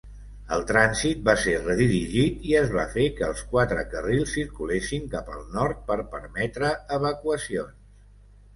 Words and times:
El 0.55 0.61
trànsit 0.69 1.19
va 1.27 1.35
ser 1.41 1.51
redirigit 1.65 2.47
i 2.51 2.55
es 2.61 2.71
va 2.77 2.87
fer 2.95 3.05
que 3.21 3.27
els 3.29 3.43
quatre 3.53 3.85
carrils 3.93 4.33
circulessin 4.39 5.07
cap 5.15 5.31
al 5.37 5.47
nord 5.59 5.87
per 5.93 6.01
permetre 6.17 6.75
evacuacions. 7.01 7.97